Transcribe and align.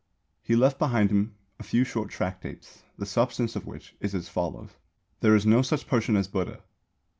He 0.41 0.55
left 0.55 0.79
behind 0.79 1.11
him 1.11 1.35
a 1.59 1.63
few 1.63 1.83
short 1.83 2.09
tractates, 2.09 2.81
the 2.97 3.05
substance 3.05 3.55
of 3.55 3.67
which 3.67 3.93
is 3.99 4.15
as 4.15 4.29
follows: 4.29 4.71
There 5.19 5.35
is 5.35 5.45
no 5.45 5.61
such 5.61 5.85
person 5.85 6.15
as 6.15 6.27
Buddha. 6.27 6.63